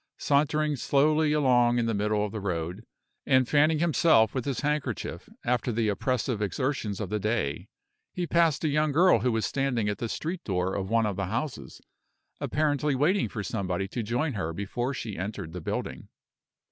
Sauntering 0.17 0.75
slowly 0.77 1.31
along 1.31 1.77
in 1.77 1.85
the 1.85 1.93
middle 1.93 2.25
of 2.25 2.31
the 2.31 2.39
road, 2.39 2.83
and 3.27 3.47
fanning 3.47 3.77
himself 3.77 4.33
with 4.33 4.45
his 4.45 4.61
handkerchief 4.61 5.29
after 5.45 5.71
the 5.71 5.89
oppressive 5.89 6.41
exertions 6.41 6.99
of 6.99 7.11
the 7.11 7.19
day, 7.19 7.67
he 8.11 8.25
passed 8.25 8.63
a 8.63 8.67
young 8.67 8.91
girl 8.91 9.19
who 9.19 9.31
was 9.31 9.45
standing 9.45 9.87
at 9.87 9.99
the 9.99 10.09
street 10.09 10.43
door 10.43 10.73
of 10.73 10.89
one 10.89 11.05
of 11.05 11.17
the 11.17 11.27
houses, 11.27 11.81
apparently 12.39 12.95
waiting 12.95 13.29
for 13.29 13.43
somebody 13.43 13.87
to 13.89 14.01
join 14.01 14.33
her 14.33 14.53
before 14.53 14.91
she 14.91 15.19
entered 15.19 15.53
the 15.53 15.61
building. 15.61 16.09